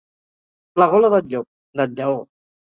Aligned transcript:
La 0.83 0.87
gola 0.95 1.13
del 1.17 1.29
llop, 1.35 1.51
del 1.83 1.97
lleó. 2.03 2.21